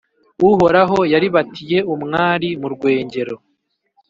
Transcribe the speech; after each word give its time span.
Uhoraho 0.49 0.99
yaribatiye 1.13 1.77
umwari 1.93 2.49
mu 2.61 2.67
rwengero, 2.75 3.35